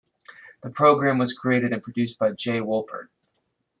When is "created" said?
1.35-1.73